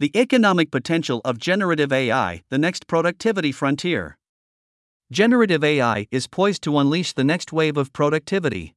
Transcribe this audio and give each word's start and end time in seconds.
The 0.00 0.18
economic 0.18 0.70
potential 0.70 1.20
of 1.26 1.36
generative 1.36 1.92
AI, 1.92 2.42
the 2.48 2.56
next 2.56 2.86
productivity 2.86 3.52
frontier. 3.52 4.16
Generative 5.12 5.62
AI 5.62 6.06
is 6.10 6.26
poised 6.26 6.62
to 6.62 6.78
unleash 6.78 7.12
the 7.12 7.22
next 7.22 7.52
wave 7.52 7.76
of 7.76 7.92
productivity. 7.92 8.74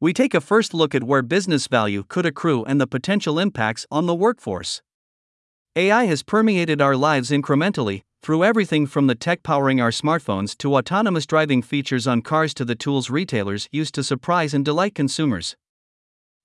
We 0.00 0.12
take 0.12 0.34
a 0.34 0.40
first 0.40 0.74
look 0.74 0.92
at 0.92 1.04
where 1.04 1.22
business 1.22 1.68
value 1.68 2.02
could 2.08 2.26
accrue 2.26 2.64
and 2.64 2.80
the 2.80 2.88
potential 2.88 3.38
impacts 3.38 3.86
on 3.92 4.06
the 4.06 4.14
workforce. 4.14 4.82
AI 5.76 6.06
has 6.06 6.24
permeated 6.24 6.82
our 6.82 6.96
lives 6.96 7.30
incrementally, 7.30 8.02
through 8.20 8.42
everything 8.42 8.88
from 8.88 9.06
the 9.06 9.14
tech 9.14 9.44
powering 9.44 9.80
our 9.80 9.92
smartphones 9.92 10.58
to 10.58 10.74
autonomous 10.74 11.26
driving 11.26 11.62
features 11.62 12.08
on 12.08 12.22
cars 12.22 12.52
to 12.54 12.64
the 12.64 12.74
tools 12.74 13.08
retailers 13.08 13.68
use 13.70 13.92
to 13.92 14.02
surprise 14.02 14.52
and 14.52 14.64
delight 14.64 14.96
consumers. 14.96 15.54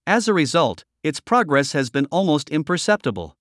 As 0.06 0.28
a 0.28 0.34
result, 0.36 0.84
its 1.04 1.20
progress 1.20 1.72
has 1.72 1.90
been 1.90 2.06
almost 2.12 2.52
imperceptible. 2.52 3.36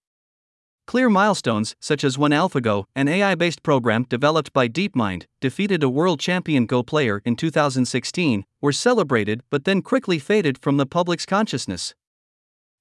Clear 0.89 1.11
milestones, 1.11 1.77
such 1.80 2.02
as 2.02 2.16
when 2.16 2.30
AlphaGo, 2.30 2.87
an 2.95 3.09
AI 3.09 3.34
based 3.34 3.62
program 3.62 4.06
developed 4.09 4.55
by 4.55 4.69
DeepMind, 4.69 5.27
defeated 5.38 5.83
a 5.83 5.88
world 5.91 6.19
champion 6.19 6.65
Go 6.65 6.83
player 6.83 7.20
in 7.27 7.37
2016, 7.37 8.46
were 8.62 8.73
celebrated 8.73 9.43
but 9.51 9.65
then 9.65 9.82
quickly 9.82 10.19
faded 10.19 10.56
from 10.56 10.79
the 10.79 10.87
public's 10.87 11.27
consciousness. 11.27 11.95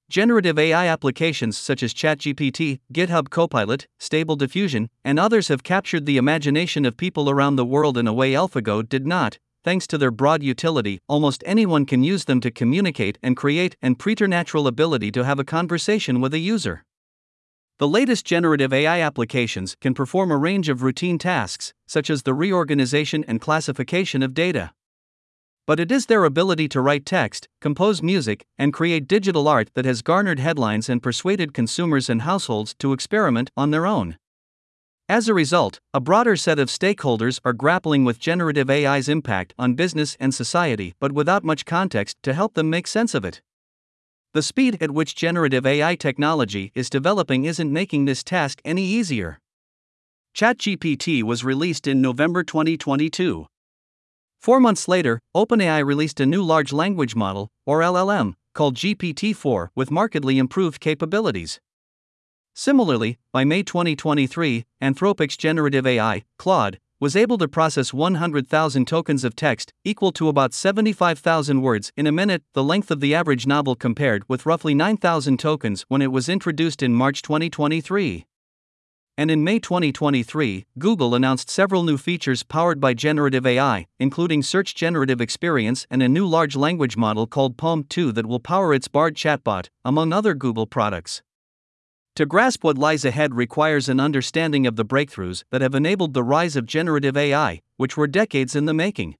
Generative 0.08 0.58
AI 0.58 0.86
applications 0.86 1.58
such 1.58 1.82
as 1.82 1.92
ChatGPT, 1.92 2.80
GitHub 2.94 3.28
Copilot, 3.28 3.86
Stable 3.98 4.36
Diffusion, 4.36 4.88
and 5.04 5.18
others 5.18 5.48
have 5.48 5.62
captured 5.62 6.06
the 6.06 6.16
imagination 6.16 6.86
of 6.86 6.96
people 6.96 7.28
around 7.28 7.56
the 7.56 7.66
world 7.66 7.98
in 7.98 8.08
a 8.08 8.14
way 8.14 8.32
AlphaGo 8.32 8.88
did 8.88 9.06
not. 9.06 9.38
Thanks 9.64 9.86
to 9.86 9.98
their 9.98 10.10
broad 10.10 10.42
utility, 10.42 10.98
almost 11.08 11.42
anyone 11.44 11.84
can 11.84 12.02
use 12.02 12.24
them 12.24 12.40
to 12.40 12.50
communicate 12.50 13.18
and 13.22 13.36
create, 13.36 13.76
and 13.82 13.98
preternatural 13.98 14.66
ability 14.66 15.12
to 15.12 15.24
have 15.24 15.38
a 15.38 15.44
conversation 15.44 16.22
with 16.22 16.32
a 16.32 16.38
user. 16.38 16.86
The 17.78 17.86
latest 17.86 18.26
generative 18.26 18.72
AI 18.72 19.00
applications 19.00 19.76
can 19.80 19.94
perform 19.94 20.32
a 20.32 20.36
range 20.36 20.68
of 20.68 20.82
routine 20.82 21.16
tasks, 21.16 21.72
such 21.86 22.10
as 22.10 22.24
the 22.24 22.34
reorganization 22.34 23.24
and 23.28 23.40
classification 23.40 24.20
of 24.20 24.34
data. 24.34 24.72
But 25.64 25.78
it 25.78 25.92
is 25.92 26.06
their 26.06 26.24
ability 26.24 26.66
to 26.70 26.80
write 26.80 27.06
text, 27.06 27.46
compose 27.60 28.02
music, 28.02 28.46
and 28.58 28.72
create 28.72 29.06
digital 29.06 29.46
art 29.46 29.70
that 29.74 29.84
has 29.84 30.02
garnered 30.02 30.40
headlines 30.40 30.88
and 30.88 31.00
persuaded 31.00 31.54
consumers 31.54 32.10
and 32.10 32.22
households 32.22 32.74
to 32.80 32.92
experiment 32.92 33.52
on 33.56 33.70
their 33.70 33.86
own. 33.86 34.18
As 35.08 35.28
a 35.28 35.34
result, 35.34 35.78
a 35.94 36.00
broader 36.00 36.34
set 36.34 36.58
of 36.58 36.68
stakeholders 36.68 37.38
are 37.44 37.52
grappling 37.52 38.04
with 38.04 38.18
generative 38.18 38.68
AI's 38.68 39.08
impact 39.08 39.54
on 39.56 39.74
business 39.74 40.16
and 40.18 40.34
society, 40.34 40.94
but 40.98 41.12
without 41.12 41.44
much 41.44 41.64
context 41.64 42.16
to 42.24 42.34
help 42.34 42.54
them 42.54 42.68
make 42.68 42.88
sense 42.88 43.14
of 43.14 43.24
it. 43.24 43.40
The 44.34 44.42
speed 44.42 44.82
at 44.82 44.90
which 44.90 45.16
generative 45.16 45.64
AI 45.64 45.94
technology 45.94 46.70
is 46.74 46.90
developing 46.90 47.46
isn't 47.46 47.72
making 47.72 48.04
this 48.04 48.22
task 48.22 48.60
any 48.62 48.84
easier. 48.84 49.40
ChatGPT 50.34 51.22
was 51.22 51.44
released 51.44 51.86
in 51.86 52.02
November 52.02 52.44
2022. 52.44 53.46
Four 54.38 54.60
months 54.60 54.86
later, 54.86 55.20
OpenAI 55.34 55.84
released 55.84 56.20
a 56.20 56.26
new 56.26 56.42
large 56.42 56.72
language 56.74 57.16
model, 57.16 57.48
or 57.64 57.80
LLM, 57.80 58.34
called 58.54 58.76
GPT 58.76 59.34
4 59.34 59.72
with 59.74 59.90
markedly 59.90 60.36
improved 60.36 60.78
capabilities. 60.78 61.58
Similarly, 62.54 63.18
by 63.32 63.44
May 63.44 63.62
2023, 63.62 64.66
Anthropic's 64.82 65.36
generative 65.36 65.86
AI, 65.86 66.24
Claude, 66.38 66.78
was 67.00 67.14
able 67.14 67.38
to 67.38 67.46
process 67.46 67.94
100,000 67.94 68.86
tokens 68.86 69.22
of 69.22 69.36
text, 69.36 69.72
equal 69.84 70.10
to 70.12 70.28
about 70.28 70.52
75,000 70.52 71.62
words 71.62 71.92
in 71.96 72.06
a 72.06 72.12
minute, 72.12 72.42
the 72.54 72.64
length 72.64 72.90
of 72.90 73.00
the 73.00 73.14
average 73.14 73.46
novel 73.46 73.76
compared 73.76 74.28
with 74.28 74.46
roughly 74.46 74.74
9,000 74.74 75.38
tokens 75.38 75.84
when 75.88 76.02
it 76.02 76.10
was 76.10 76.28
introduced 76.28 76.82
in 76.82 76.92
March 76.92 77.22
2023. 77.22 78.26
And 79.16 79.30
in 79.30 79.42
May 79.42 79.58
2023, 79.58 80.66
Google 80.78 81.14
announced 81.14 81.50
several 81.50 81.82
new 81.82 81.98
features 81.98 82.44
powered 82.44 82.80
by 82.80 82.94
generative 82.94 83.46
AI, 83.46 83.86
including 83.98 84.42
Search 84.42 84.74
Generative 84.76 85.20
Experience 85.20 85.86
and 85.90 86.02
a 86.02 86.08
new 86.08 86.24
large 86.24 86.54
language 86.54 86.96
model 86.96 87.26
called 87.26 87.56
PaLM 87.56 87.88
2 87.88 88.12
that 88.12 88.26
will 88.26 88.38
power 88.38 88.72
its 88.72 88.86
Bard 88.86 89.16
chatbot, 89.16 89.70
among 89.84 90.12
other 90.12 90.34
Google 90.34 90.66
products. 90.66 91.22
To 92.18 92.26
grasp 92.26 92.64
what 92.64 92.76
lies 92.76 93.04
ahead 93.04 93.36
requires 93.36 93.88
an 93.88 94.00
understanding 94.00 94.66
of 94.66 94.74
the 94.74 94.84
breakthroughs 94.84 95.44
that 95.52 95.60
have 95.60 95.72
enabled 95.72 96.14
the 96.14 96.24
rise 96.24 96.56
of 96.56 96.66
generative 96.66 97.16
AI, 97.16 97.60
which 97.76 97.96
were 97.96 98.08
decades 98.08 98.56
in 98.56 98.64
the 98.64 98.74
making. 98.74 99.14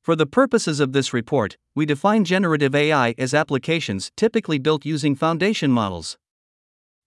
For 0.00 0.14
the 0.14 0.24
purposes 0.24 0.78
of 0.78 0.92
this 0.92 1.12
report, 1.12 1.56
we 1.74 1.84
define 1.84 2.24
generative 2.24 2.72
AI 2.72 3.16
as 3.18 3.34
applications 3.34 4.12
typically 4.16 4.60
built 4.60 4.86
using 4.86 5.16
foundation 5.16 5.72
models. 5.72 6.16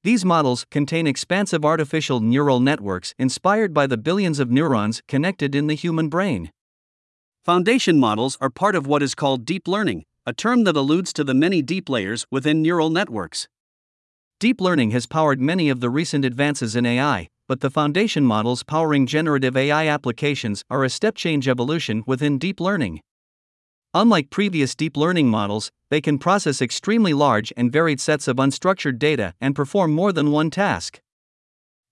These 0.04 0.26
models 0.26 0.66
contain 0.72 1.08
expansive 1.08 1.64
artificial 1.64 2.20
neural 2.20 2.60
networks 2.60 3.16
inspired 3.18 3.74
by 3.74 3.88
the 3.88 3.96
billions 3.96 4.40
of 4.40 4.52
neurons 4.52 5.02
connected 5.08 5.56
in 5.56 5.68
the 5.68 5.74
human 5.74 6.10
brain. 6.10 6.52
Foundation 7.46 7.98
models 7.98 8.38
are 8.42 8.50
part 8.50 8.76
of 8.76 8.88
what 8.88 9.02
is 9.02 9.16
called 9.16 9.46
deep 9.46 9.70
learning, 9.70 10.04
a 10.26 10.34
term 10.34 10.66
that 10.66 10.76
alludes 10.76 11.14
to 11.14 11.24
the 11.24 11.34
many 11.34 11.62
deep 11.62 11.88
layers 11.88 12.26
within 12.30 12.62
neural 12.62 12.90
networks. 12.90 13.48
Deep 14.40 14.62
learning 14.62 14.92
has 14.92 15.08
powered 15.08 15.42
many 15.42 15.68
of 15.68 15.80
the 15.80 15.90
recent 15.90 16.24
advances 16.24 16.76
in 16.76 16.86
AI, 16.86 17.28
but 17.48 17.62
the 17.62 17.72
foundation 17.72 18.24
models 18.24 18.62
powering 18.62 19.08
generative 19.08 19.58
AI 19.58 19.88
applications 19.88 20.64
are 20.70 20.84
a 20.84 20.92
step 20.92 21.16
change 21.16 21.48
evolution 21.48 22.04
within 22.06 22.38
deep 22.38 22.60
learning. 22.60 23.02
Unlike 23.96 24.30
previous 24.30 24.76
deep 24.76 24.96
learning 24.96 25.28
models, 25.28 25.72
they 25.90 26.02
can 26.02 26.20
process 26.20 26.62
extremely 26.62 27.14
large 27.14 27.52
and 27.58 27.72
varied 27.72 28.00
sets 28.00 28.28
of 28.28 28.36
unstructured 28.36 29.00
data 29.00 29.34
and 29.42 29.56
perform 29.56 29.92
more 29.92 30.14
than 30.14 30.30
one 30.30 30.52
task. 30.52 31.00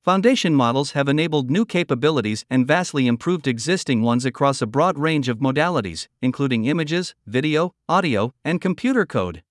Foundation 0.04 0.54
models 0.54 0.92
have 0.92 1.10
enabled 1.10 1.50
new 1.50 1.66
capabilities 1.66 2.46
and 2.48 2.68
vastly 2.68 3.08
improved 3.08 3.48
existing 3.48 4.04
ones 4.04 4.24
across 4.24 4.62
a 4.62 4.68
broad 4.68 5.00
range 5.00 5.30
of 5.30 5.40
modalities, 5.40 6.08
including 6.22 6.66
images, 6.66 7.16
video, 7.26 7.74
audio, 7.90 8.32
and 8.44 8.62
computer 8.62 9.04
code. 9.04 9.42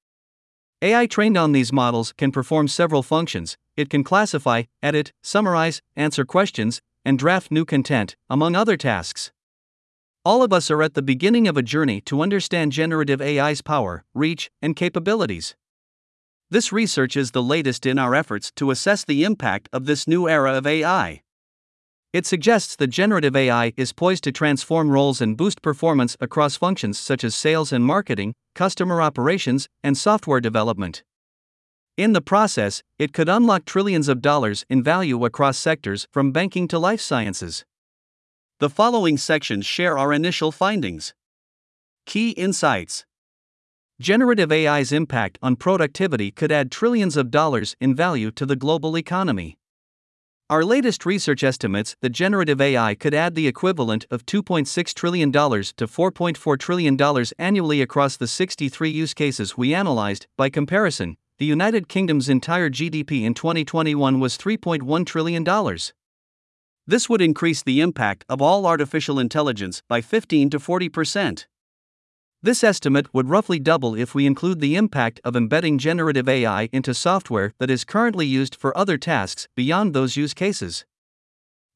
AI 0.84 1.06
trained 1.06 1.39
on 1.39 1.53
these 1.53 1.72
models 1.72 2.12
can 2.12 2.31
perform 2.31 2.69
several 2.69 3.03
functions. 3.03 3.56
It 3.75 3.89
can 3.89 4.05
classify, 4.05 4.65
edit, 4.83 5.15
summarize, 5.22 5.81
answer 5.97 6.27
questions, 6.27 6.83
and 7.06 7.19
draft 7.19 7.50
new 7.50 7.65
content, 7.65 8.17
among 8.28 8.55
other 8.55 8.77
tasks. 8.77 9.33
All 10.27 10.43
of 10.43 10.53
us 10.53 10.71
are 10.71 10.83
at 10.83 10.93
the 10.93 11.00
beginning 11.00 11.49
of 11.49 11.56
a 11.56 11.62
journey 11.62 12.03
to 12.03 12.21
understand 12.21 12.73
generative 12.73 13.23
AI's 13.23 13.62
power, 13.62 14.05
reach, 14.12 14.50
and 14.61 14.77
capabilities. 14.77 15.56
This 16.50 16.71
research 16.71 17.17
is 17.17 17.31
the 17.31 17.43
latest 17.43 17.87
in 17.87 17.99
our 17.99 18.15
efforts 18.15 18.53
to 18.56 18.71
assess 18.71 19.06
the 19.06 19.25
impact 19.25 19.71
of 19.73 19.87
this 19.87 20.06
new 20.06 20.28
era 20.28 20.53
of 20.53 20.67
AI. 20.67 21.23
It 22.14 22.26
suggests 22.26 22.76
that 22.76 22.86
generative 22.86 23.34
AI 23.34 23.72
is 23.76 23.92
poised 23.92 24.22
to 24.22 24.30
transform 24.30 24.88
roles 24.88 25.20
and 25.20 25.36
boost 25.36 25.62
performance 25.62 26.16
across 26.20 26.54
functions 26.54 26.97
such 26.97 27.25
as 27.25 27.34
sales 27.34 27.72
and 27.72 27.84
marketing, 27.84 28.34
customer 28.54 29.02
operations, 29.02 29.69
and 29.82 29.98
software 29.98 30.41
development. 30.41 31.02
In 31.97 32.12
the 32.12 32.20
process, 32.20 32.84
it 33.00 33.12
could 33.12 33.28
unlock 33.28 33.64
trillions 33.64 34.06
of 34.08 34.22
dollars 34.22 34.64
in 34.70 34.80
value 34.80 35.25
across 35.25 35.58
sectors 35.58 36.06
from 36.12 36.30
banking 36.30 36.69
to 36.69 36.78
life 36.78 37.00
sciences. 37.00 37.64
The 38.60 38.70
following 38.70 39.19
sections 39.19 39.66
share 39.66 39.98
our 39.98 40.12
initial 40.12 40.52
findings. 40.52 41.14
Key 42.06 42.31
insights 42.31 43.04
Generative 44.00 44.52
AI's 44.52 44.92
impact 44.92 45.36
on 45.42 45.56
productivity 45.56 46.31
could 46.31 46.52
add 46.52 46.70
trillions 46.70 47.16
of 47.16 47.32
dollars 47.32 47.75
in 47.81 47.92
value 47.92 48.31
to 48.31 48.46
the 48.46 48.54
global 48.54 48.96
economy. 48.96 49.58
Our 50.50 50.62
latest 50.62 51.06
research 51.06 51.43
estimates 51.43 51.97
that 52.03 52.10
generative 52.10 52.60
AI 52.60 52.94
could 52.97 53.15
add 53.15 53.34
the 53.34 53.47
equivalent 53.47 54.05
of 54.10 54.27
$2.6 54.27 54.93
trillion 54.93 55.32
to 55.32 55.38
$4.4 55.41 56.59
trillion 56.59 57.27
annually 57.38 57.81
across 57.81 58.19
the 58.19 58.27
63 58.27 58.91
use 58.91 59.15
cases 59.15 59.56
we 59.56 59.72
analyzed. 59.72 60.27
By 60.37 60.50
comparison, 60.50 61.16
the 61.38 61.47
United 61.47 61.88
Kingdom's 61.88 62.28
entire 62.28 62.69
GDP 62.69 63.22
in 63.22 63.32
2021 63.32 64.21
was 64.21 64.37
$3.1 64.37 65.06
trillion. 65.06 65.79
This 66.87 67.08
would 67.08 67.23
increase 67.23 67.62
the 67.62 67.81
impact 67.81 68.26
of 68.29 68.43
all 68.43 68.67
artificial 68.67 69.19
intelligence 69.19 69.82
by 69.88 70.02
15 70.02 70.50
to 70.50 70.61
40 70.61 70.88
percent. 70.91 71.46
This 72.44 72.62
estimate 72.62 73.06
would 73.14 73.31
roughly 73.31 73.58
double 73.58 73.94
if 73.94 74.14
we 74.14 74.26
include 74.26 74.61
the 74.61 74.76
impact 74.76 75.19
of 75.25 75.35
embedding 75.35 75.79
generative 75.79 76.29
AI 76.29 76.69
into 76.75 76.93
software 76.93 77.55
that 77.58 77.70
is 77.70 77.87
currently 77.87 78.26
used 78.26 78.55
for 78.55 78.76
other 78.76 78.99
tasks 78.99 79.49
beyond 79.56 79.94
those 79.94 80.19
use 80.19 80.35
cases. 80.35 80.85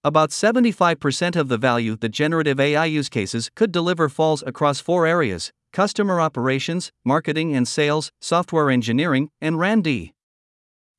About 0.04 0.28
75% 0.28 1.36
of 1.36 1.48
the 1.48 1.56
value 1.56 1.96
that 1.96 2.10
generative 2.10 2.60
AI 2.60 2.84
use 2.84 3.08
cases 3.08 3.50
could 3.54 3.72
deliver 3.72 4.10
falls 4.10 4.44
across 4.46 4.78
four 4.78 5.06
areas 5.06 5.52
customer 5.72 6.20
operations, 6.20 6.92
marketing 7.02 7.56
and 7.56 7.66
sales, 7.66 8.12
software 8.20 8.68
engineering, 8.68 9.30
and 9.40 9.56
R&D. 9.56 10.12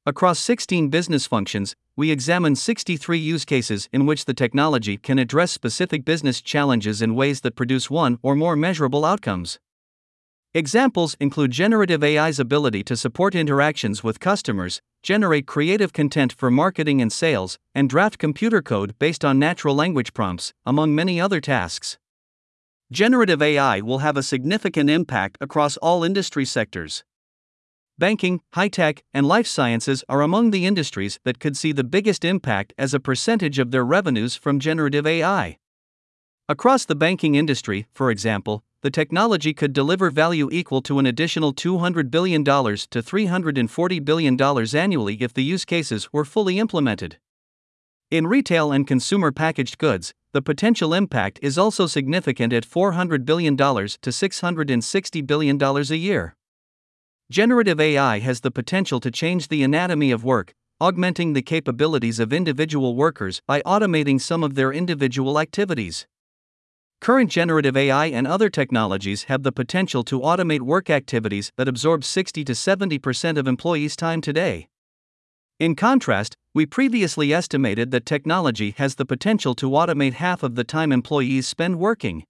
Across 0.06 0.40
16 0.40 0.90
business 0.90 1.28
functions, 1.28 1.76
we 1.98 2.10
examine 2.10 2.56
63 2.56 3.18
use 3.18 3.44
cases 3.44 3.90
in 3.92 4.06
which 4.06 4.24
the 4.24 4.34
technology 4.34 4.96
can 4.96 5.20
address 5.20 5.52
specific 5.52 6.06
business 6.06 6.40
challenges 6.42 7.02
in 7.02 7.16
ways 7.16 7.42
that 7.42 7.58
produce 7.58 7.90
one 7.90 8.18
or 8.24 8.34
more 8.34 8.56
measurable 8.56 9.04
outcomes. 9.04 9.60
Examples 10.54 11.18
include 11.20 11.52
generative 11.52 12.02
AI's 12.02 12.40
ability 12.40 12.82
to 12.86 12.96
support 12.96 13.36
interactions 13.36 14.02
with 14.02 14.22
customers, 14.22 14.82
generate 15.04 15.46
creative 15.46 15.92
content 15.92 16.32
for 16.32 16.50
marketing 16.50 17.02
and 17.02 17.12
sales, 17.12 17.60
and 17.76 17.90
draft 17.90 18.18
computer 18.18 18.62
code 18.62 18.98
based 19.00 19.26
on 19.26 19.38
natural 19.38 19.76
language 19.76 20.14
prompts, 20.14 20.54
among 20.66 20.96
many 20.96 21.20
other 21.20 21.42
tasks. 21.42 21.98
Generative 22.90 23.42
AI 23.42 23.82
will 23.82 24.00
have 24.00 24.18
a 24.18 24.24
significant 24.24 24.90
impact 24.90 25.38
across 25.42 25.78
all 25.78 26.04
industry 26.06 26.46
sectors. 26.46 27.04
Banking, 28.00 28.40
high 28.54 28.70
tech, 28.70 29.04
and 29.14 29.28
life 29.28 29.46
sciences 29.46 30.06
are 30.08 30.22
among 30.22 30.52
the 30.52 30.66
industries 30.66 31.20
that 31.26 31.42
could 31.42 31.58
see 31.58 31.74
the 31.74 31.84
biggest 31.84 32.24
impact 32.24 32.72
as 32.78 32.94
a 32.94 33.00
percentage 33.00 33.60
of 33.60 33.72
their 33.72 33.84
revenues 33.84 34.38
from 34.38 34.58
generative 34.58 35.06
AI. 35.06 35.58
Across 36.48 36.86
the 36.86 36.96
banking 36.96 37.36
industry, 37.36 37.88
for 37.94 38.10
example, 38.10 38.64
the 38.84 38.90
technology 38.90 39.54
could 39.54 39.74
deliver 39.74 40.10
value 40.10 40.48
equal 40.50 40.82
to 40.84 40.98
an 40.98 41.06
additional 41.06 41.54
$200 41.54 42.10
billion 42.10 42.46
to 42.46 42.52
$340 42.54 44.06
billion 44.06 44.42
annually 44.74 45.18
if 45.20 45.34
the 45.34 45.44
use 45.44 45.66
cases 45.66 46.08
were 46.14 46.24
fully 46.24 46.58
implemented. 46.58 47.18
In 48.10 48.28
retail 48.28 48.72
and 48.72 48.88
consumer 48.88 49.34
packaged 49.34 49.78
goods, 49.78 50.14
the 50.32 50.42
potential 50.42 50.94
impact 50.94 51.38
is 51.42 51.58
also 51.58 51.86
significant 51.86 52.54
at 52.54 52.66
$400 52.66 53.26
billion 53.26 53.58
to 53.58 53.66
$660 53.66 55.28
billion 55.28 55.62
a 55.62 55.82
year. 55.96 56.38
Generative 57.32 57.80
AI 57.80 58.18
has 58.18 58.40
the 58.40 58.50
potential 58.50 59.00
to 59.00 59.12
change 59.12 59.50
the 59.50 59.62
anatomy 59.62 60.10
of 60.10 60.24
work, 60.24 60.52
augmenting 60.82 61.34
the 61.34 61.44
capabilities 61.44 62.20
of 62.20 62.34
individual 62.34 62.96
workers 62.96 63.40
by 63.46 63.62
automating 63.62 64.20
some 64.20 64.44
of 64.44 64.56
their 64.56 64.74
individual 64.74 65.40
activities. 65.40 66.08
Current 67.02 67.30
generative 67.30 67.78
AI 67.78 68.08
and 68.08 68.26
other 68.26 68.50
technologies 68.50 69.26
have 69.26 69.44
the 69.44 69.52
potential 69.52 70.04
to 70.06 70.20
automate 70.22 70.62
work 70.62 70.90
activities 70.90 71.52
that 71.56 71.68
absorb 71.68 72.04
60 72.04 72.44
to 72.46 72.54
70% 72.54 73.38
of 73.38 73.48
employees' 73.48 73.96
time 73.96 74.22
today. 74.22 74.68
In 75.60 75.76
contrast, 75.76 76.36
we 76.56 76.66
previously 76.66 77.32
estimated 77.32 77.92
that 77.92 78.08
technology 78.08 78.74
has 78.78 78.96
the 78.96 79.06
potential 79.06 79.54
to 79.54 79.70
automate 79.70 80.14
half 80.14 80.42
of 80.42 80.56
the 80.56 80.64
time 80.64 80.92
employees 80.92 81.48
spend 81.48 81.78
working. 81.78 82.24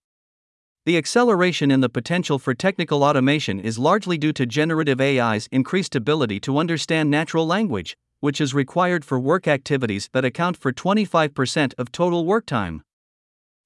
The 0.85 0.97
acceleration 0.97 1.71
in 1.71 1.81
the 1.81 1.89
potential 1.89 2.39
for 2.39 2.53
technical 2.53 3.03
automation 3.03 3.59
is 3.59 3.77
largely 3.77 4.17
due 4.17 4.33
to 4.33 4.45
generative 4.45 5.01
AI's 5.01 5.47
increased 5.51 5.95
ability 5.95 6.39
to 6.41 6.57
understand 6.57 7.11
natural 7.11 7.45
language, 7.45 7.97
which 8.21 8.39
is 8.39 8.53
required 8.53 9.03
for 9.03 9.19
work 9.19 9.47
activities 9.47 10.09
that 10.13 10.25
account 10.25 10.57
for 10.57 10.71
25% 10.71 11.73
of 11.77 11.91
total 11.91 12.25
work 12.25 12.45
time. 12.45 12.81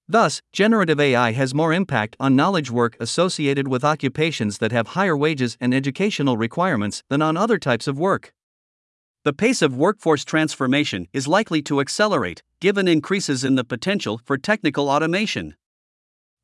Thus, 0.07 0.41
generative 0.51 0.99
AI 0.99 1.31
has 1.31 1.53
more 1.53 1.71
impact 1.71 2.15
on 2.19 2.35
knowledge 2.35 2.69
work 2.69 2.97
associated 2.99 3.67
with 3.67 3.85
occupations 3.85 4.57
that 4.57 4.71
have 4.71 4.87
higher 4.89 5.15
wages 5.15 5.55
and 5.61 5.73
educational 5.73 6.35
requirements 6.35 7.03
than 7.09 7.21
on 7.21 7.37
other 7.37 7.57
types 7.57 7.87
of 7.87 7.97
work. 7.97 8.33
The 9.23 9.33
pace 9.33 9.61
of 9.61 9.77
workforce 9.77 10.25
transformation 10.25 11.07
is 11.13 11.27
likely 11.27 11.61
to 11.63 11.79
accelerate, 11.79 12.43
given 12.59 12.87
increases 12.87 13.45
in 13.45 13.55
the 13.55 13.63
potential 13.63 14.19
for 14.25 14.37
technical 14.37 14.89
automation. 14.89 15.55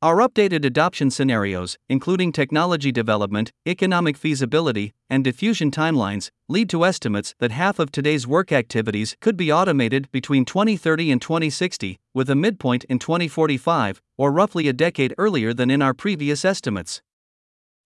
Our 0.02 0.26
updated 0.26 0.64
adoption 0.64 1.10
scenarios, 1.10 1.76
including 1.90 2.32
technology 2.32 2.90
development, 2.90 3.52
economic 3.68 4.16
feasibility, 4.16 4.94
and 5.10 5.22
diffusion 5.22 5.70
timelines, 5.70 6.30
lead 6.48 6.70
to 6.70 6.86
estimates 6.86 7.34
that 7.38 7.50
half 7.50 7.78
of 7.78 7.92
today's 7.92 8.26
work 8.26 8.50
activities 8.50 9.14
could 9.20 9.36
be 9.36 9.52
automated 9.52 10.10
between 10.10 10.46
2030 10.46 11.10
and 11.10 11.20
2060, 11.20 11.98
with 12.14 12.30
a 12.30 12.34
midpoint 12.34 12.84
in 12.84 12.98
2045, 12.98 14.00
or 14.16 14.32
roughly 14.32 14.68
a 14.68 14.72
decade 14.72 15.14
earlier 15.18 15.52
than 15.52 15.70
in 15.70 15.82
our 15.82 15.92
previous 15.92 16.46
estimates. 16.46 17.02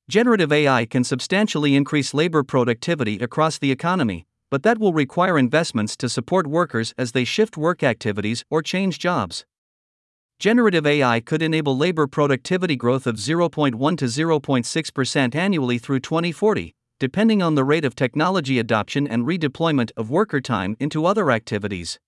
Generative 0.09 0.53
AI 0.53 0.87
can 0.87 1.03
substantially 1.03 1.75
increase 1.75 2.15
labor 2.15 2.45
productivity 2.45 3.19
across 3.19 3.59
the 3.59 3.73
economy, 3.73 4.25
but 4.53 4.63
that 4.63 4.79
will 4.79 4.93
require 4.93 5.37
investments 5.37 5.97
to 5.97 6.09
support 6.09 6.47
workers 6.47 6.95
as 6.97 7.11
they 7.11 7.25
shift 7.25 7.57
work 7.57 7.83
activities 7.83 8.45
or 8.51 8.63
change 8.63 9.01
jobs. 9.01 9.45
Generative 10.39 10.87
AI 10.87 11.21
could 11.21 11.43
enable 11.43 11.77
labor 11.77 12.07
productivity 12.07 12.77
growth 12.77 13.07
of 13.07 13.17
0.1 13.17 13.99
to 13.99 14.05
0.6% 14.05 15.35
annually 15.35 15.79
through 15.79 16.01
2040, 16.01 16.75
depending 16.99 17.43
on 17.43 17.55
the 17.55 17.65
rate 17.65 17.85
of 17.85 17.95
technology 17.95 18.59
adoption 18.59 19.07
and 19.07 19.27
redeployment 19.27 19.91
of 19.97 20.11
worker 20.11 20.41
time 20.41 20.77
into 20.81 21.07
other 21.07 21.31
activities. 21.31 21.99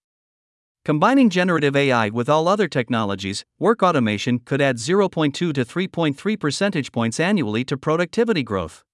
Combining 0.85 1.31
generative 1.31 1.75
AI 1.75 2.11
with 2.11 2.29
all 2.29 2.47
other 2.47 2.69
technologies, 2.69 3.45
work 3.59 3.83
automation 3.83 4.39
could 4.39 4.61
add 4.61 4.77
0.2 4.77 5.33
to 5.33 5.53
3.3 5.53 6.39
percentage 6.39 6.93
points 6.93 7.19
annually 7.19 7.65
to 7.65 7.77
productivity 7.77 8.43
growth. 8.43 8.85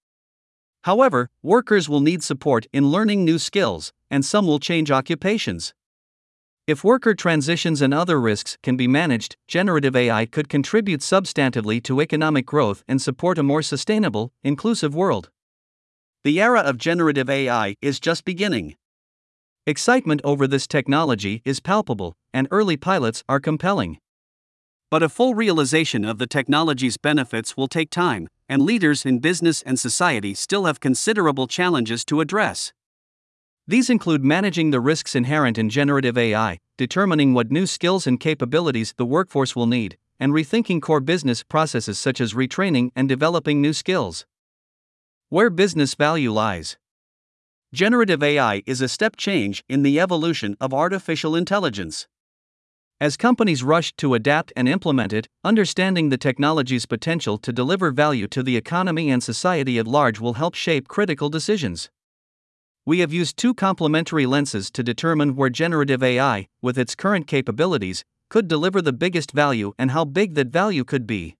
However, 0.84 1.30
workers 1.42 1.88
will 1.88 2.00
need 2.00 2.22
support 2.22 2.66
in 2.72 2.88
learning 2.88 3.24
new 3.24 3.38
skills, 3.38 3.92
and 4.10 4.24
some 4.24 4.46
will 4.46 4.58
change 4.58 4.90
occupations. 4.90 5.74
If 6.64 6.84
worker 6.84 7.12
transitions 7.12 7.82
and 7.82 7.92
other 7.92 8.20
risks 8.20 8.56
can 8.62 8.76
be 8.76 8.86
managed, 8.86 9.36
generative 9.48 9.96
AI 9.96 10.26
could 10.26 10.48
contribute 10.48 11.00
substantively 11.00 11.82
to 11.82 12.00
economic 12.00 12.46
growth 12.46 12.84
and 12.86 13.02
support 13.02 13.36
a 13.36 13.42
more 13.42 13.62
sustainable, 13.62 14.32
inclusive 14.44 14.94
world. 14.94 15.30
The 16.22 16.40
era 16.40 16.60
of 16.60 16.78
generative 16.78 17.28
AI 17.28 17.74
is 17.82 17.98
just 17.98 18.24
beginning. 18.24 18.76
Excitement 19.66 20.20
over 20.22 20.46
this 20.46 20.68
technology 20.68 21.42
is 21.44 21.58
palpable, 21.58 22.14
and 22.32 22.46
early 22.52 22.76
pilots 22.76 23.24
are 23.28 23.40
compelling. 23.40 23.98
But 24.88 25.02
a 25.02 25.08
full 25.08 25.34
realization 25.34 26.04
of 26.04 26.18
the 26.18 26.28
technology's 26.28 26.96
benefits 26.96 27.56
will 27.56 27.66
take 27.66 27.90
time, 27.90 28.28
and 28.48 28.62
leaders 28.62 29.04
in 29.04 29.18
business 29.18 29.62
and 29.62 29.80
society 29.80 30.32
still 30.32 30.66
have 30.66 30.78
considerable 30.78 31.48
challenges 31.48 32.04
to 32.04 32.20
address. 32.20 32.72
These 33.72 33.88
include 33.88 34.22
managing 34.22 34.70
the 34.70 34.80
risks 34.80 35.16
inherent 35.16 35.56
in 35.56 35.70
generative 35.70 36.18
AI, 36.18 36.58
determining 36.76 37.32
what 37.32 37.50
new 37.50 37.66
skills 37.66 38.06
and 38.06 38.20
capabilities 38.20 38.92
the 38.98 39.06
workforce 39.06 39.56
will 39.56 39.66
need, 39.66 39.96
and 40.20 40.34
rethinking 40.34 40.82
core 40.82 41.00
business 41.00 41.42
processes 41.42 41.98
such 41.98 42.20
as 42.20 42.34
retraining 42.34 42.90
and 42.94 43.08
developing 43.08 43.62
new 43.62 43.72
skills. 43.72 44.26
Where 45.30 45.48
business 45.48 45.94
value 45.94 46.30
lies. 46.30 46.76
Generative 47.72 48.22
AI 48.22 48.62
is 48.66 48.82
a 48.82 48.90
step 48.90 49.16
change 49.16 49.64
in 49.70 49.82
the 49.82 49.98
evolution 49.98 50.54
of 50.60 50.74
artificial 50.74 51.34
intelligence. 51.34 52.06
As 53.00 53.16
companies 53.16 53.64
rush 53.64 53.94
to 53.96 54.12
adapt 54.12 54.52
and 54.54 54.68
implement 54.68 55.14
it, 55.14 55.28
understanding 55.44 56.10
the 56.10 56.18
technology's 56.18 56.84
potential 56.84 57.38
to 57.38 57.54
deliver 57.54 57.90
value 57.90 58.28
to 58.28 58.42
the 58.42 58.58
economy 58.58 59.10
and 59.10 59.22
society 59.22 59.78
at 59.78 59.86
large 59.86 60.20
will 60.20 60.34
help 60.34 60.54
shape 60.54 60.88
critical 60.88 61.30
decisions. 61.30 61.88
We 62.84 62.98
have 62.98 63.12
used 63.12 63.36
two 63.36 63.54
complementary 63.54 64.26
lenses 64.26 64.68
to 64.72 64.82
determine 64.82 65.36
where 65.36 65.50
generative 65.50 66.02
AI, 66.02 66.48
with 66.60 66.76
its 66.76 66.96
current 66.96 67.28
capabilities, 67.28 68.04
could 68.28 68.48
deliver 68.48 68.82
the 68.82 68.92
biggest 68.92 69.30
value 69.30 69.72
and 69.78 69.92
how 69.92 70.04
big 70.04 70.34
that 70.34 70.48
value 70.48 70.82
could 70.82 71.06
be. 71.06 71.36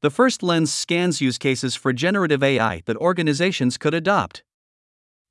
The 0.00 0.08
first 0.08 0.42
lens 0.42 0.72
scans 0.72 1.20
use 1.20 1.36
cases 1.36 1.74
for 1.74 1.92
generative 1.92 2.42
AI 2.42 2.82
that 2.86 2.96
organizations 2.96 3.76
could 3.76 3.92
adopt. 3.92 4.44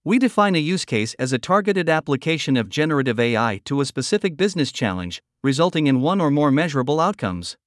We 0.03 0.19
define 0.19 0.53
a 0.53 0.59
use 0.59 0.85
case 0.85 1.15
as 1.15 1.33
a 1.33 1.39
targeted 1.39 1.89
application 1.89 2.55
of 2.55 2.69
generative 2.69 3.19
AI 3.19 3.61
to 3.65 3.81
a 3.81 3.85
specific 3.85 4.37
business 4.37 4.71
challenge, 4.71 5.23
resulting 5.43 5.87
in 5.87 6.01
one 6.01 6.21
or 6.21 6.29
more 6.29 6.51
measurable 6.51 6.99
outcomes. 6.99 7.57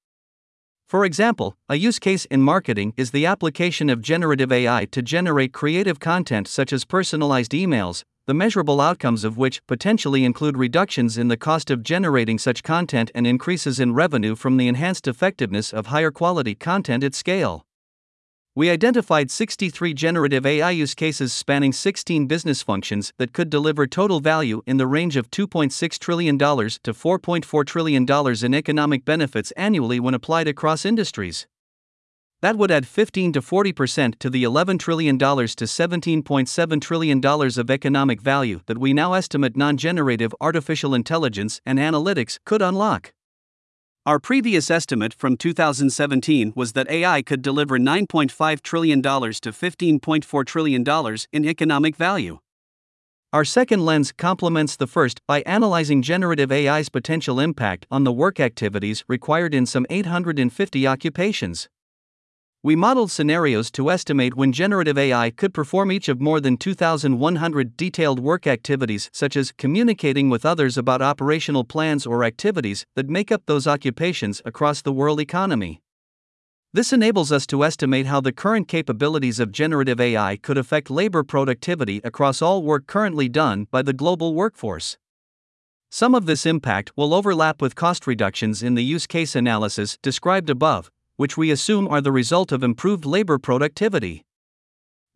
For 0.89 1.05
example, 1.05 1.55
a 1.69 1.75
use 1.75 1.99
case 1.99 2.25
in 2.25 2.41
marketing 2.41 2.95
is 2.97 3.11
the 3.11 3.27
application 3.27 3.91
of 3.91 4.01
generative 4.01 4.51
AI 4.51 4.85
to 4.85 5.03
generate 5.03 5.53
creative 5.53 5.99
content 5.99 6.47
such 6.47 6.73
as 6.73 6.83
personalized 6.83 7.51
emails, 7.51 8.03
the 8.25 8.33
measurable 8.33 8.81
outcomes 8.81 9.23
of 9.23 9.37
which 9.37 9.61
potentially 9.67 10.25
include 10.25 10.57
reductions 10.57 11.15
in 11.15 11.27
the 11.27 11.37
cost 11.37 11.69
of 11.69 11.83
generating 11.83 12.39
such 12.39 12.63
content 12.63 13.11
and 13.13 13.27
increases 13.27 13.79
in 13.79 13.93
revenue 13.93 14.35
from 14.35 14.57
the 14.57 14.67
enhanced 14.67 15.07
effectiveness 15.07 15.71
of 15.71 15.85
higher 15.85 16.09
quality 16.09 16.55
content 16.55 17.03
at 17.03 17.13
scale 17.13 17.67
we 18.59 18.69
identified 18.69 19.31
63 19.31 19.93
generative 19.93 20.45
AI 20.45 20.71
use 20.71 20.93
cases 20.93 21.31
spanning 21.31 21.71
16 21.71 22.27
business 22.27 22.61
functions 22.61 23.13
that 23.17 23.31
could 23.31 23.49
deliver 23.49 23.87
total 23.87 24.19
value 24.19 24.61
in 24.65 24.75
the 24.75 24.85
range 24.85 25.15
of 25.15 25.31
$2.6 25.31 25.97
trillion 25.97 26.37
to 26.37 26.45
$4.4 26.45 27.65
trillion 27.65 28.05
in 28.43 28.53
economic 28.53 29.05
benefits 29.05 29.51
annually 29.51 29.97
when 29.97 30.13
applied 30.13 30.49
across 30.49 30.83
industries. 30.83 31.47
That 32.41 32.57
would 32.57 32.69
add 32.69 32.85
15 32.85 33.31
to 33.31 33.41
40% 33.41 34.19
to 34.19 34.29
the 34.29 34.43
$11 34.43 34.77
trillion 34.77 35.17
to 35.17 35.25
$17.7 35.25 36.81
trillion 36.81 37.25
of 37.25 37.71
economic 37.71 38.19
value 38.19 38.59
that 38.65 38.77
we 38.77 38.91
now 38.91 39.13
estimate 39.13 39.55
non 39.55 39.77
generative 39.77 40.35
artificial 40.41 40.93
intelligence 40.93 41.61
and 41.65 41.79
analytics 41.79 42.37
could 42.43 42.61
unlock. 42.61 43.13
Our 44.05 44.17
previous 44.17 44.71
estimate 44.71 45.13
from 45.13 45.35
2017 45.35 46.53
was 46.55 46.71
that 46.71 46.89
AI 46.89 47.21
could 47.21 47.41
deliver 47.41 47.77
$9.5 47.77 48.61
trillion 48.61 49.01
to 49.01 49.09
$15.4 49.09 50.45
trillion 50.45 51.17
in 51.33 51.45
economic 51.45 51.95
value. 51.97 52.39
Our 53.33 53.43
second 53.43 53.85
lens 53.85 54.11
complements 54.11 54.77
the 54.77 54.87
first 54.87 55.21
by 55.27 55.41
analyzing 55.41 56.01
generative 56.01 56.51
AI's 56.51 56.89
potential 56.89 57.41
impact 57.41 57.85
on 57.91 58.05
the 58.05 58.13
work 58.13 58.39
activities 58.39 59.03
required 59.07 59.53
in 59.53 59.65
some 59.65 59.85
850 59.89 60.87
occupations. 60.87 61.67
We 62.61 62.75
modeled 62.75 63.09
scenarios 63.09 63.71
to 63.71 63.89
estimate 63.89 64.35
when 64.35 64.51
generative 64.51 64.97
AI 64.97 65.29
could 65.29 65.53
perform 65.53 65.93
each 65.93 66.09
of 66.09 66.19
more 66.19 66.41
than 66.41 66.57
2,100 66.57 67.77
detailed 67.77 68.19
work 68.19 68.45
activities, 68.45 69.09
such 69.13 69.37
as 69.37 69.53
communicating 69.53 70.29
with 70.29 70.45
others 70.45 70.77
about 70.77 71.01
operational 71.01 71.63
plans 71.63 72.05
or 72.05 72.25
activities 72.25 72.85
that 72.97 73.07
make 73.07 73.31
up 73.31 73.43
those 73.45 73.65
occupations 73.65 74.41
across 74.43 74.81
the 74.81 74.91
world 74.91 75.21
economy. 75.21 75.81
This 76.73 76.91
enables 76.91 77.31
us 77.31 77.47
to 77.47 77.63
estimate 77.63 78.07
how 78.07 78.19
the 78.19 78.33
current 78.33 78.67
capabilities 78.67 79.39
of 79.39 79.53
generative 79.53 80.01
AI 80.01 80.35
could 80.35 80.57
affect 80.57 80.89
labor 80.89 81.23
productivity 81.23 82.01
across 82.03 82.41
all 82.41 82.61
work 82.61 82.87
currently 82.87 83.29
done 83.29 83.67
by 83.71 83.83
the 83.83 83.93
global 83.93 84.33
workforce. 84.33 84.97
Some 85.89 86.13
of 86.13 86.25
this 86.25 86.45
impact 86.45 86.91
will 86.97 87.13
overlap 87.13 87.61
with 87.61 87.75
cost 87.75 88.05
reductions 88.05 88.61
in 88.61 88.75
the 88.75 88.83
use 88.83 89.07
case 89.07 89.33
analysis 89.33 89.97
described 90.01 90.49
above, 90.49 90.91
which 91.19 91.35
we 91.35 91.51
assume 91.51 91.85
are 91.89 91.99
the 91.99 92.13
result 92.13 92.49
of 92.49 92.63
improved 92.63 93.03
labor 93.03 93.37
productivity. 93.37 94.23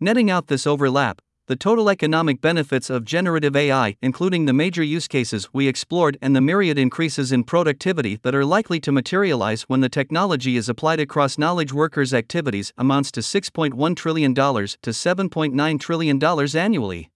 Netting 0.01 0.29
out 0.29 0.48
this 0.48 0.67
overlap, 0.67 1.22
the 1.48 1.55
total 1.55 1.89
economic 1.89 2.41
benefits 2.41 2.89
of 2.89 3.05
generative 3.05 3.55
AI, 3.55 3.95
including 4.01 4.43
the 4.43 4.51
major 4.51 4.83
use 4.83 5.07
cases 5.07 5.48
we 5.53 5.65
explored 5.65 6.17
and 6.22 6.36
the 6.36 6.41
myriad 6.41 6.77
increases 6.77 7.31
in 7.31 7.45
productivity 7.45 8.19
that 8.24 8.36
are 8.36 8.43
likely 8.43 8.81
to 8.81 8.91
materialize 8.91 9.62
when 9.69 9.79
the 9.79 9.88
technology 9.88 10.57
is 10.57 10.67
applied 10.67 11.00
across 11.00 11.38
knowledge 11.38 11.72
workers' 11.72 12.13
activities, 12.13 12.74
amounts 12.77 13.10
to 13.10 13.22
$6.1 13.22 13.95
trillion 13.95 14.36
to 14.36 14.41
$7.9 14.41 15.79
trillion 15.79 16.24
annually. 16.57 17.12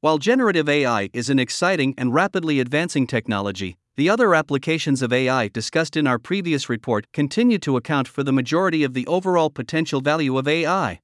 While 0.00 0.18
generative 0.18 0.68
AI 0.68 1.08
is 1.12 1.30
an 1.30 1.38
exciting 1.38 1.94
and 1.96 2.12
rapidly 2.12 2.58
advancing 2.58 3.06
technology, 3.06 3.76
the 3.96 4.08
other 4.08 4.34
applications 4.34 5.02
of 5.02 5.12
AI 5.12 5.48
discussed 5.48 5.96
in 5.96 6.06
our 6.06 6.18
previous 6.18 6.70
report 6.70 7.06
continue 7.12 7.58
to 7.58 7.76
account 7.76 8.08
for 8.08 8.22
the 8.22 8.32
majority 8.32 8.84
of 8.84 8.94
the 8.94 9.06
overall 9.06 9.50
potential 9.50 10.00
value 10.00 10.38
of 10.38 10.48
AI. 10.48 11.00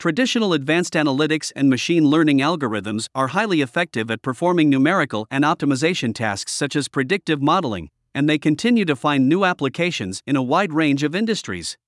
Traditional 0.00 0.52
advanced 0.52 0.94
analytics 0.94 1.52
and 1.54 1.70
machine 1.70 2.04
learning 2.04 2.38
algorithms 2.38 3.06
are 3.14 3.28
highly 3.28 3.60
effective 3.60 4.10
at 4.10 4.20
performing 4.20 4.68
numerical 4.68 5.28
and 5.30 5.44
optimization 5.44 6.12
tasks 6.12 6.50
such 6.50 6.74
as 6.74 6.88
predictive 6.88 7.40
modeling, 7.40 7.88
and 8.12 8.28
they 8.28 8.36
continue 8.36 8.84
to 8.84 8.96
find 8.96 9.28
new 9.28 9.44
applications 9.44 10.20
in 10.26 10.34
a 10.34 10.42
wide 10.42 10.72
range 10.72 11.04
of 11.04 11.14
industries. 11.14 11.78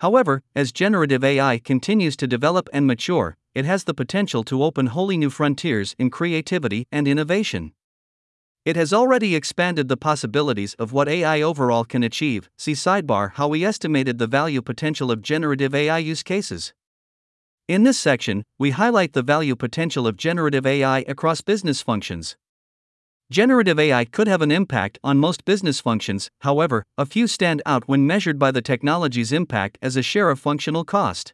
However, 0.00 0.42
as 0.56 0.72
generative 0.72 1.22
AI 1.22 1.58
continues 1.58 2.16
to 2.16 2.26
develop 2.26 2.68
and 2.72 2.84
mature, 2.84 3.36
it 3.54 3.64
has 3.64 3.84
the 3.84 3.94
potential 3.94 4.42
to 4.44 4.64
open 4.64 4.86
wholly 4.86 5.16
new 5.16 5.30
frontiers 5.30 5.94
in 6.00 6.10
creativity 6.10 6.88
and 6.90 7.06
innovation. 7.06 7.74
It 8.66 8.76
has 8.76 8.92
already 8.92 9.34
expanded 9.34 9.88
the 9.88 9.96
possibilities 9.96 10.74
of 10.74 10.92
what 10.92 11.08
AI 11.08 11.40
overall 11.40 11.84
can 11.84 12.02
achieve. 12.02 12.50
See 12.58 12.72
sidebar 12.72 13.32
how 13.34 13.48
we 13.48 13.64
estimated 13.64 14.18
the 14.18 14.26
value 14.26 14.60
potential 14.60 15.10
of 15.10 15.22
generative 15.22 15.74
AI 15.74 15.96
use 15.96 16.22
cases. 16.22 16.74
In 17.68 17.84
this 17.84 17.98
section, 17.98 18.44
we 18.58 18.72
highlight 18.72 19.14
the 19.14 19.22
value 19.22 19.56
potential 19.56 20.06
of 20.06 20.18
generative 20.18 20.66
AI 20.66 21.04
across 21.08 21.40
business 21.40 21.80
functions. 21.80 22.36
Generative 23.30 23.78
AI 23.78 24.04
could 24.04 24.26
have 24.26 24.42
an 24.42 24.50
impact 24.50 24.98
on 25.02 25.16
most 25.16 25.44
business 25.44 25.80
functions, 25.80 26.30
however, 26.40 26.84
a 26.98 27.06
few 27.06 27.26
stand 27.26 27.62
out 27.64 27.88
when 27.88 28.06
measured 28.06 28.38
by 28.38 28.50
the 28.50 28.60
technology's 28.60 29.32
impact 29.32 29.78
as 29.80 29.96
a 29.96 30.02
share 30.02 30.28
of 30.28 30.38
functional 30.38 30.84
cost. 30.84 31.32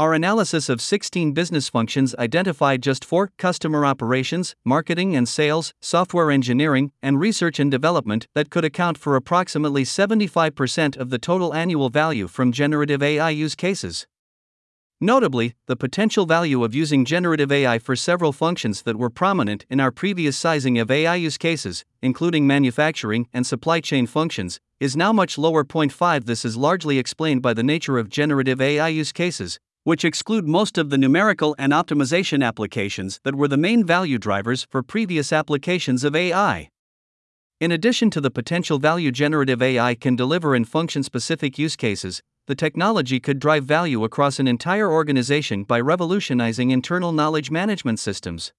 Our 0.00 0.14
analysis 0.14 0.70
of 0.70 0.80
16 0.80 1.32
business 1.32 1.68
functions 1.68 2.14
identified 2.14 2.82
just 2.82 3.04
four 3.04 3.32
customer 3.36 3.84
operations, 3.84 4.56
marketing 4.64 5.14
and 5.14 5.28
sales, 5.28 5.74
software 5.82 6.30
engineering, 6.30 6.92
and 7.02 7.20
research 7.20 7.60
and 7.60 7.70
development 7.70 8.26
that 8.34 8.48
could 8.48 8.64
account 8.64 8.96
for 8.96 9.14
approximately 9.14 9.82
75% 9.84 10.96
of 10.96 11.10
the 11.10 11.18
total 11.18 11.52
annual 11.52 11.90
value 11.90 12.28
from 12.28 12.50
generative 12.50 13.02
AI 13.02 13.28
use 13.28 13.54
cases. 13.54 14.06
Notably, 15.02 15.54
the 15.66 15.76
potential 15.76 16.24
value 16.24 16.64
of 16.64 16.74
using 16.74 17.04
generative 17.04 17.52
AI 17.52 17.78
for 17.78 17.94
several 17.94 18.32
functions 18.32 18.80
that 18.82 18.96
were 18.96 19.10
prominent 19.10 19.66
in 19.68 19.80
our 19.80 19.90
previous 19.90 20.34
sizing 20.38 20.78
of 20.78 20.90
AI 20.90 21.16
use 21.16 21.36
cases, 21.36 21.84
including 22.00 22.46
manufacturing 22.46 23.28
and 23.34 23.46
supply 23.46 23.80
chain 23.80 24.06
functions, 24.06 24.60
is 24.78 24.96
now 24.96 25.12
much 25.12 25.36
lower. 25.36 25.62
0.5 25.62 26.24
This 26.24 26.46
is 26.46 26.56
largely 26.56 26.98
explained 26.98 27.42
by 27.42 27.52
the 27.52 27.62
nature 27.62 27.98
of 27.98 28.08
generative 28.08 28.62
AI 28.62 28.88
use 28.88 29.12
cases, 29.12 29.60
which 29.84 30.04
exclude 30.04 30.46
most 30.46 30.76
of 30.76 30.90
the 30.90 30.98
numerical 30.98 31.54
and 31.58 31.72
optimization 31.72 32.44
applications 32.44 33.20
that 33.24 33.34
were 33.34 33.48
the 33.48 33.56
main 33.56 33.84
value 33.84 34.18
drivers 34.18 34.66
for 34.70 34.82
previous 34.82 35.32
applications 35.32 36.04
of 36.04 36.14
AI. 36.14 36.68
In 37.60 37.72
addition 37.72 38.10
to 38.10 38.20
the 38.20 38.30
potential 38.30 38.78
value 38.78 39.10
generative 39.10 39.60
AI 39.60 39.94
can 39.94 40.16
deliver 40.16 40.54
in 40.54 40.64
function 40.64 41.02
specific 41.02 41.58
use 41.58 41.76
cases, 41.76 42.22
the 42.46 42.54
technology 42.54 43.20
could 43.20 43.38
drive 43.38 43.64
value 43.64 44.02
across 44.02 44.38
an 44.38 44.48
entire 44.48 44.90
organization 44.90 45.64
by 45.64 45.80
revolutionizing 45.80 46.70
internal 46.70 47.12
knowledge 47.12 47.50
management 47.50 47.98
systems. 47.98 48.52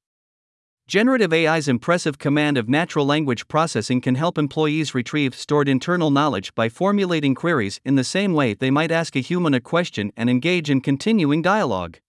Generative 0.91 1.31
AI's 1.31 1.69
impressive 1.69 2.19
command 2.19 2.57
of 2.57 2.67
natural 2.67 3.05
language 3.05 3.48
processing 3.48 4.01
can 4.01 4.15
help 4.15 4.38
employees 4.38 4.93
retrieve 4.93 5.33
stored 5.33 5.69
internal 5.69 6.12
knowledge 6.12 6.53
by 6.53 6.67
formulating 6.67 7.33
queries 7.33 7.79
in 7.86 7.95
the 7.95 8.03
same 8.03 8.33
way 8.33 8.53
they 8.53 8.69
might 8.69 8.91
ask 8.91 9.15
a 9.15 9.21
human 9.21 9.53
a 9.53 9.62
question 9.62 10.12
and 10.17 10.29
engage 10.29 10.69
in 10.69 10.81
continuing 10.81 11.41
dialogue. 11.41 12.00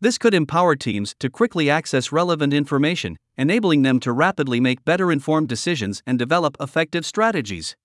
This 0.00 0.16
could 0.16 0.32
empower 0.32 0.76
teams 0.76 1.14
to 1.18 1.28
quickly 1.28 1.68
access 1.68 2.10
relevant 2.10 2.54
information, 2.54 3.18
enabling 3.36 3.82
them 3.82 4.00
to 4.00 4.12
rapidly 4.12 4.60
make 4.60 4.82
better 4.86 5.12
informed 5.12 5.50
decisions 5.50 6.02
and 6.06 6.18
develop 6.18 6.56
effective 6.58 7.04
strategies. 7.04 7.76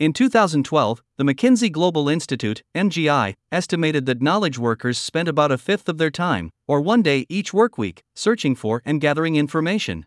In 0.00 0.12
2012, 0.12 1.02
the 1.18 1.24
McKinsey 1.24 1.70
Global 1.70 2.08
Institute, 2.08 2.64
MGI, 2.74 3.34
estimated 3.52 4.06
that 4.06 4.22
knowledge 4.22 4.58
workers 4.58 4.98
spent 4.98 5.28
about 5.28 5.52
a 5.52 5.58
fifth 5.58 5.88
of 5.88 5.98
their 5.98 6.10
time, 6.10 6.50
or 6.70 6.80
one 6.80 7.02
day 7.02 7.26
each 7.28 7.50
workweek, 7.50 7.98
searching 8.14 8.54
for 8.54 8.80
and 8.84 9.00
gathering 9.00 9.34
information. 9.34 10.06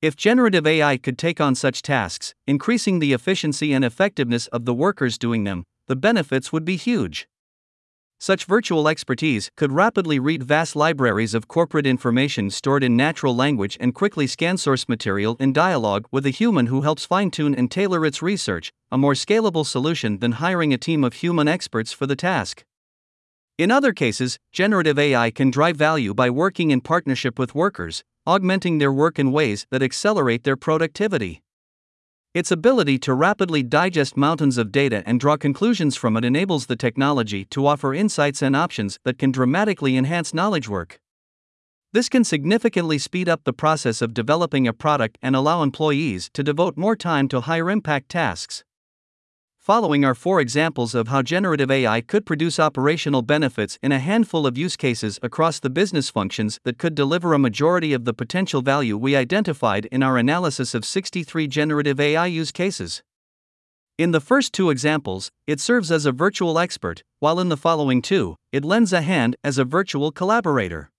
If 0.00 0.14
generative 0.14 0.68
AI 0.68 0.96
could 0.98 1.18
take 1.18 1.40
on 1.40 1.56
such 1.56 1.82
tasks, 1.82 2.32
increasing 2.46 3.00
the 3.00 3.12
efficiency 3.12 3.72
and 3.72 3.84
effectiveness 3.84 4.46
of 4.46 4.66
the 4.66 4.72
workers 4.72 5.18
doing 5.18 5.42
them, 5.42 5.64
the 5.88 5.96
benefits 5.96 6.52
would 6.52 6.64
be 6.64 6.76
huge. 6.76 7.26
Such 8.20 8.44
virtual 8.44 8.86
expertise 8.86 9.50
could 9.56 9.72
rapidly 9.72 10.20
read 10.20 10.44
vast 10.44 10.76
libraries 10.76 11.34
of 11.34 11.48
corporate 11.48 11.86
information 11.86 12.50
stored 12.50 12.84
in 12.84 12.96
natural 12.96 13.34
language 13.34 13.76
and 13.80 13.92
quickly 13.92 14.28
scan 14.28 14.56
source 14.56 14.88
material 14.88 15.36
in 15.40 15.52
dialogue 15.52 16.06
with 16.12 16.24
a 16.24 16.30
human 16.30 16.66
who 16.66 16.82
helps 16.82 17.04
fine 17.04 17.32
tune 17.32 17.52
and 17.52 17.68
tailor 17.68 18.06
its 18.06 18.22
research, 18.22 18.72
a 18.92 18.96
more 18.96 19.14
scalable 19.14 19.66
solution 19.66 20.20
than 20.20 20.38
hiring 20.38 20.72
a 20.72 20.78
team 20.78 21.02
of 21.02 21.14
human 21.14 21.48
experts 21.48 21.92
for 21.92 22.06
the 22.06 22.14
task. 22.14 22.64
In 23.56 23.70
other 23.70 23.92
cases, 23.92 24.40
generative 24.50 24.98
AI 24.98 25.30
can 25.30 25.48
drive 25.48 25.76
value 25.76 26.12
by 26.12 26.28
working 26.28 26.72
in 26.72 26.80
partnership 26.80 27.38
with 27.38 27.54
workers, 27.54 28.02
augmenting 28.26 28.78
their 28.78 28.92
work 28.92 29.16
in 29.16 29.30
ways 29.30 29.64
that 29.70 29.80
accelerate 29.80 30.42
their 30.42 30.56
productivity. 30.56 31.40
Its 32.34 32.50
ability 32.50 32.98
to 32.98 33.14
rapidly 33.14 33.62
digest 33.62 34.16
mountains 34.16 34.58
of 34.58 34.72
data 34.72 35.04
and 35.06 35.20
draw 35.20 35.36
conclusions 35.36 35.94
from 35.94 36.16
it 36.16 36.24
enables 36.24 36.66
the 36.66 36.74
technology 36.74 37.44
to 37.44 37.64
offer 37.64 37.94
insights 37.94 38.42
and 38.42 38.56
options 38.56 38.98
that 39.04 39.18
can 39.18 39.30
dramatically 39.30 39.96
enhance 39.96 40.34
knowledge 40.34 40.68
work. 40.68 40.98
This 41.92 42.08
can 42.08 42.24
significantly 42.24 42.98
speed 42.98 43.28
up 43.28 43.44
the 43.44 43.52
process 43.52 44.02
of 44.02 44.14
developing 44.14 44.66
a 44.66 44.72
product 44.72 45.16
and 45.22 45.36
allow 45.36 45.62
employees 45.62 46.28
to 46.32 46.42
devote 46.42 46.76
more 46.76 46.96
time 46.96 47.28
to 47.28 47.42
higher 47.42 47.70
impact 47.70 48.08
tasks. 48.08 48.64
Following 49.64 50.04
are 50.04 50.14
four 50.14 50.42
examples 50.42 50.94
of 50.94 51.08
how 51.08 51.22
generative 51.22 51.70
AI 51.70 52.02
could 52.02 52.26
produce 52.26 52.60
operational 52.60 53.22
benefits 53.22 53.78
in 53.82 53.92
a 53.92 53.98
handful 53.98 54.46
of 54.46 54.58
use 54.58 54.76
cases 54.76 55.18
across 55.22 55.58
the 55.58 55.70
business 55.70 56.10
functions 56.10 56.60
that 56.64 56.76
could 56.76 56.94
deliver 56.94 57.32
a 57.32 57.38
majority 57.38 57.94
of 57.94 58.04
the 58.04 58.12
potential 58.12 58.60
value 58.60 58.98
we 58.98 59.16
identified 59.16 59.86
in 59.86 60.02
our 60.02 60.18
analysis 60.18 60.74
of 60.74 60.84
63 60.84 61.48
generative 61.48 61.98
AI 61.98 62.26
use 62.26 62.52
cases. 62.52 63.02
In 63.96 64.10
the 64.10 64.20
first 64.20 64.52
two 64.52 64.68
examples, 64.68 65.30
it 65.46 65.60
serves 65.60 65.90
as 65.90 66.04
a 66.04 66.12
virtual 66.12 66.58
expert, 66.58 67.02
while 67.20 67.40
in 67.40 67.48
the 67.48 67.56
following 67.56 68.02
two, 68.02 68.36
it 68.52 68.66
lends 68.66 68.92
a 68.92 69.00
hand 69.00 69.34
as 69.42 69.56
a 69.56 69.64
virtual 69.64 70.12
collaborator. 70.12 70.90